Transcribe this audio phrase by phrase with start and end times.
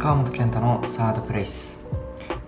[0.00, 1.86] 川本健太のサードプレイス。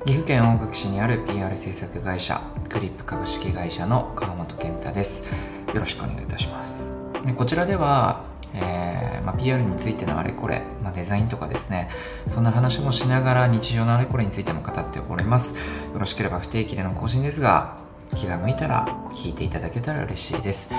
[0.06, 2.40] 岐阜県大垣市にある PR 制作会社
[2.70, 5.26] クリップ株式会社の川本健太です。
[5.66, 6.90] よろしくお願いいたします。
[7.26, 11.90] でこちらでは、えーま、PR についてのあれこれ、ま、デザインとかですね
[12.26, 15.54] そんな話もしながら日常のあれこれについても語っております。
[15.54, 17.76] よろしければ不定期での更新ですが
[18.16, 20.70] 気が向いたら聞いていただけたら嬉しいです。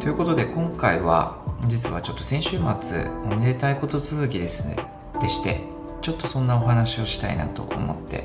[0.00, 1.36] ということで今回は
[1.68, 4.76] 実はちょっと先週末おめでたいこと続きですね
[5.20, 5.60] でして
[6.00, 8.24] ちょっとそんなお話をしたいなと思って、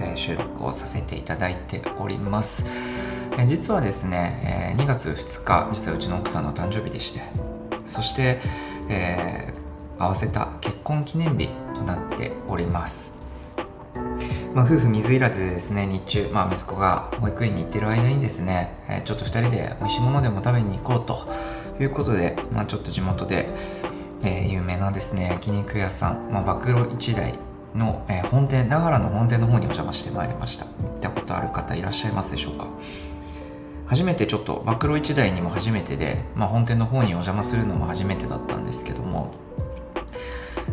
[0.00, 2.66] えー、収録をさせていただいております、
[3.32, 7.20] えー、実はですね、えー、2月2日実はうちの奥さんの誕生日でして
[7.88, 8.40] そして、
[8.88, 9.52] え
[9.98, 13.16] 合わせた結婚記念日となっております。
[14.54, 21.26] まあ、夫婦水入らずでですね、日中、まあ、息子が保育園に行ってる間にですね、え、ちょっと2人で美味しいものでも食べに行こうと
[21.82, 23.48] いうことで、まあ、ちょっと地元で、
[24.22, 27.38] えー、有名なですね、焼肉屋さん、まあ、暴露一台
[27.74, 30.64] の、えー、本店、ながらの本店の方にお邪魔してまいりました。
[30.64, 32.66] 行ったことある方いらっしゃいますでしょうか？
[33.86, 39.34] 初めてちょっと、暴露一台にも初めてで、まあ、本店の方にお邪魔するのも初めてだったんですけども、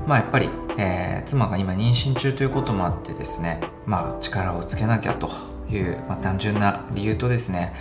[0.05, 5.29] まあやっぱり、えー、妻が今妊娠中ということもあってですね、まあ力をつけなきゃと
[5.69, 7.73] いう、まあ、単純な理由とですね、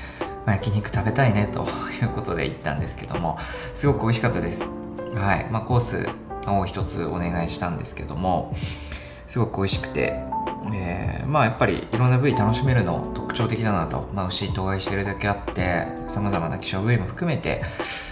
[0.45, 1.67] まあ、焼肉食べたいねと
[2.03, 3.39] いうことで行ったんですけども、
[3.75, 4.65] すごく美味しかったです。
[5.15, 5.49] はい。
[5.51, 6.09] まあ、コース
[6.47, 8.55] を一つお願いしたんですけども、
[9.27, 10.23] すごく美味しくて、
[10.73, 17.63] えー、まあやっぱりいろんな部位楽しめるの特徴的だなと、まあ、牛と害してるだけあって様々な希少部位も含めて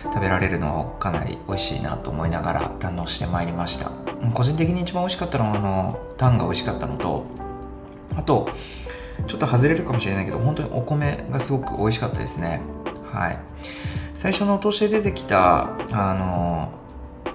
[0.05, 3.91] 食べられるのをかなり美味しいなと思いながら堪能してまいりました。
[4.35, 7.27] 個人的に一番美味しかったのはあのタンが美味しかったのと
[8.17, 8.49] あと
[9.27, 12.61] ちょっと外れるかもしれないけど本当にお米がすごく美味しかったですね。
[13.13, 13.39] はい。
[14.15, 16.73] 最初のお通しで出てきたあの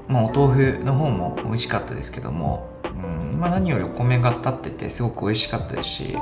[0.08, 6.18] まあ、お豆腐の方も美味しかったですけども、うんまあ、何よりお米が立っててすごく美味しかったですし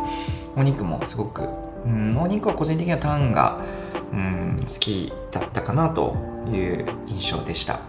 [0.56, 1.44] お肉もすごく、
[1.86, 3.64] うん、お肉は個人的にはタンが、
[4.12, 6.16] うん、好きだったかなと
[6.52, 7.80] いう印象でした。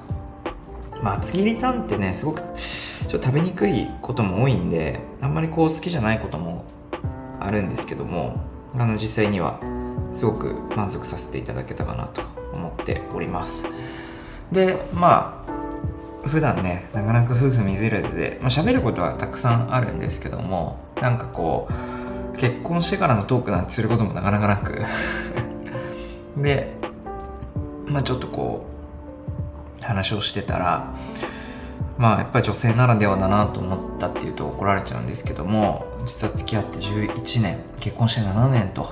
[1.03, 6.65] まあ厚切りタンってねすごくちょっと食べにくいことも多いんであんまりこう好きじゃないことも
[7.41, 8.44] あるんですけども
[8.76, 9.59] あの実際には
[10.15, 12.20] すごく満足させていただけたかなと
[12.53, 13.66] 思っております。
[14.53, 15.50] でまあ
[16.26, 21.69] 普段ねなかなか夫婦水入らずで、まあ、喋ることはたくさんあるんですけどもなんかこ
[22.34, 24.82] う結婚してからのトークなんてすることもなかなかなく。
[26.36, 26.75] で
[27.86, 28.66] まあちょっとこ
[29.80, 30.94] う話をしてたら
[31.98, 38.91] まあやっぱり女性ならではだなと思ったっていうと怒られちゃうんですけども実は付き合って11年結婚して7年と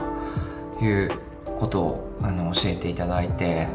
[0.82, 1.12] いう
[1.58, 3.68] ことをあの教えていただいて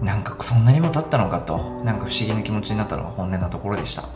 [0.00, 1.58] なんかそんなにも経ったのかと。
[1.84, 4.08] なんか不思議な気持ちになったのが本音なところでした。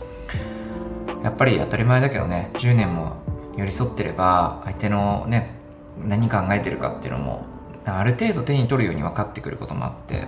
[1.23, 3.17] やっぱり当たり前だけどね10年も
[3.57, 5.55] 寄り添ってれば相手のね
[5.99, 7.45] 何考えてるかっていうのも
[7.85, 10.27] ある程度手に取るように分かってくることもあって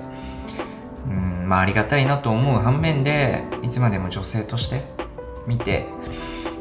[1.08, 4.84] うんまあありがたいなと思う反面でいつまでも女性として
[5.48, 5.86] 見て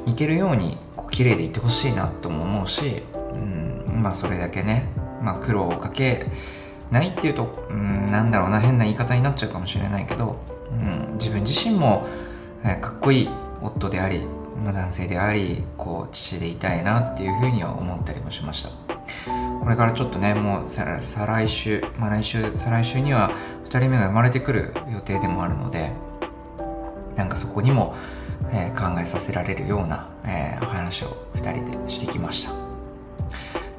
[0.07, 0.79] いけるように
[1.11, 4.89] 綺麗でいてほしいなとも思うしうんまあそれだけね、
[5.23, 6.27] まあ、苦労をかけ
[6.91, 10.37] ないっていうと、うん、なんだろうな、変な言い方になっちゃうかもしれないけど、
[10.71, 12.07] うん、自分自身も、
[12.65, 13.31] えかっこいい
[13.63, 14.23] 夫であり、
[14.65, 18.71] 男性であり、こう、父でいたいなっていうふうには思ったりもしました。
[19.61, 20.87] これからちょっとね、もう再
[21.27, 23.33] 来週、まあ来週、再来週には
[23.67, 25.93] 2人目が生まれてくる予定でもあるので、
[27.17, 27.95] なんかそこにも、
[28.51, 32.53] えー、考えさせられるような、えー、お話を2人でしてきました。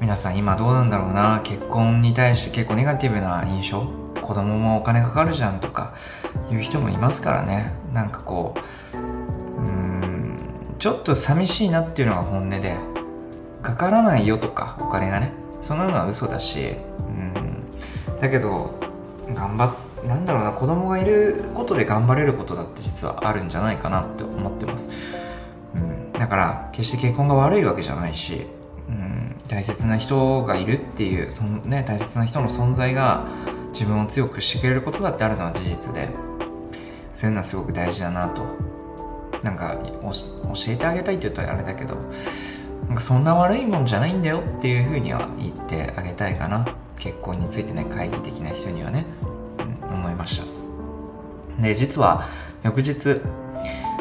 [0.00, 1.42] 皆さん今どうなんだろうな？
[1.44, 3.82] 結婚に対して結構ネガティブな印象？
[4.22, 5.94] 子供もお金かかるじゃんとか？
[6.50, 7.72] いう人もいますからね。
[7.92, 8.54] なんかこ
[8.94, 9.00] うう
[9.62, 10.36] ん
[10.78, 12.76] ちょっと寂しいなっていうのが本音で
[13.62, 15.32] かからないよとかお金がね。
[15.60, 17.64] そんなのは嘘だしうん。
[18.20, 18.80] だけど
[19.28, 24.88] 頑張っなんだろうな子供がいることで頑張れることだって実はあるんじゃないかなって思ってます、
[25.74, 28.46] うん、だから決して結婚が悪いわけじゃないし
[29.48, 33.26] 大切な人がいるっていうその、ね、大切な人の存在が
[33.72, 36.08] 自分を強くしてくれることだってあるのは事実で
[37.12, 38.42] そういうのはすごく大事だなと
[39.42, 40.12] なんか教
[40.68, 41.96] えてあげたいって言うとあれだけど
[42.88, 46.76] なんかそんな悪いもんじゃないんだよっていうふうには言ってあげたいかな。
[47.00, 49.06] 結婚についてね懐疑的な人にはね、
[49.82, 51.62] うん、思いました。
[51.62, 52.28] で実は
[52.62, 53.20] 翌日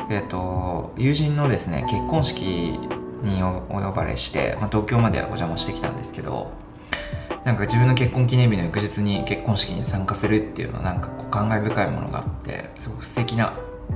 [0.09, 2.79] えっ、と友人のですね結婚式
[3.23, 6.51] にお呼ばれして、まあ、東京までお邪魔してきたんですけど
[7.45, 13.53] なんか自分の結婚記念日の翌日に結婚式に参加するっていうのはなんかこう感慨深いものがあってすごく素敵な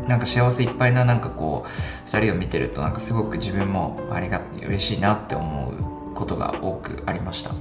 [0.08, 7.52] なんか幸せいっぱいななんかこう2人を見てるとなんかすごく自分もありが嬉しいなって思うことが多くありました。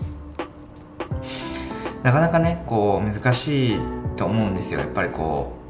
[2.03, 3.81] なかなかねこう難しい
[4.17, 4.81] と思うんですよ。
[4.81, 5.62] やっぱりこう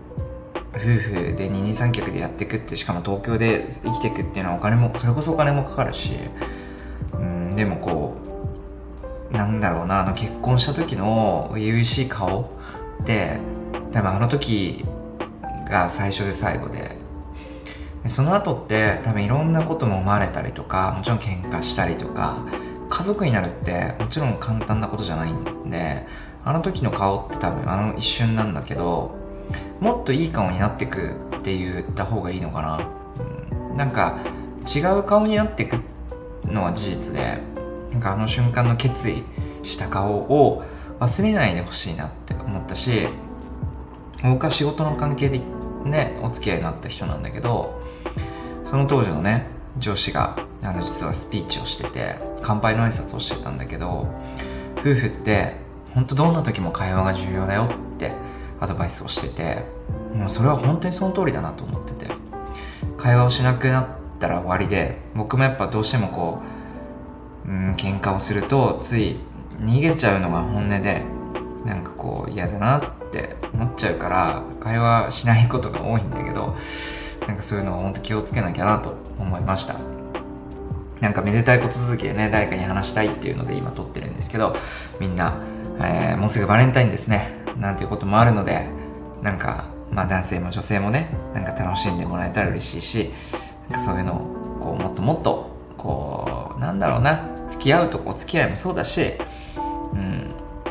[0.74, 6.12] 夫婦で二人三脚でやっていくってしかも東京で生きていくっていうのはお金もそれこそお金もかかるし
[7.12, 8.16] うんでもこ
[9.30, 12.58] うなんだろうなあの結婚した時の初々しい顔
[13.02, 13.38] って
[13.92, 14.84] 多分あの時
[15.68, 16.96] が最初で最後で
[18.06, 22.44] その後って多分いろんなことも生まれたりとかもちろん喧嘩したりとか
[22.88, 26.06] 家族になるってもちろん簡単なことじゃないんで
[26.44, 29.21] あの時の顔って多分あの一瞬なんだけど
[29.80, 32.88] もっといい顔になってくって言った方がいいのかな、
[33.70, 34.18] うん、なんか
[34.74, 35.76] 違う顔になってく
[36.44, 37.38] のは事実で
[37.90, 39.22] なんかあの瞬間の決意
[39.62, 40.62] した顔を
[41.00, 43.08] 忘れないでほしいなって思ったし
[44.22, 45.40] 僕は仕事の関係で
[45.84, 47.80] ねお付き合いになった人なんだけど
[48.64, 49.46] その当時のね
[49.78, 54.06] 上司があの実はスピーチをしてて乾杯の挨拶をしてたんだけど
[54.78, 55.56] 夫婦って
[55.94, 58.12] 本当どんな時も会話が重要だよって
[58.62, 59.64] アドバイスをしてて
[60.14, 62.12] もうそれは本当にその通りだなと思ってて
[62.96, 63.86] 会話をしなくなっ
[64.20, 66.38] たら終わりで僕もやっぱどうしてもこ
[67.44, 69.16] ううん喧嘩をするとつい
[69.60, 71.02] 逃げちゃうのが本音で
[71.64, 76.56] なんかこう嫌だなって思っちゃうから会話しないことが多いんだけど
[77.26, 79.76] なんかそういうのを本当気をつけなきゃなと思いました。
[81.00, 84.54] なんかめでたいこと続きでね誰かに話したいっていうので今撮ってるんですけど
[85.00, 85.40] みんな、
[85.80, 87.41] えー、もうすぐバレンタインですね。
[87.62, 88.66] なんていうこともあるので
[89.22, 93.10] なんかまあ男性も女性もねなんか楽しんでもらえたら嬉しいし
[93.70, 94.18] なんかそういうのを
[94.60, 99.12] こうもっともっとこうなんだろうな付き合うとお付き合いもそうだし
[99.94, 100.28] うん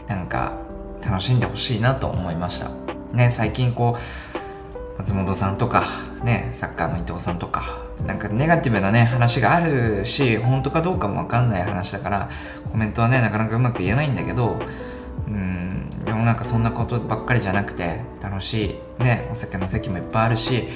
[0.07, 0.59] なんか
[1.01, 2.69] 楽しんでほしいなと思いました。
[3.13, 5.85] ね最近こう松本さんとか
[6.23, 12.29] ねサッカーの伊藤さんとかなんかネガティブなね話があるし本当かどうかもわかんない話だから
[12.71, 14.59] コメントはねなかなかうまく言えないんだけど
[15.27, 15.70] うん
[16.21, 19.03] もなんかそんなことばっかりじゃなくて楽しい。
[19.03, 20.67] ねお酒の席もいっぱいあるし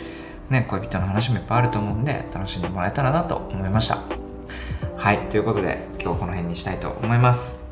[0.50, 4.00] ね恋人の話もいっぱいあると思うんで楽しんでもらえたらなと思いました。
[4.97, 7.64] はいということで今日この辺にしたいと思います。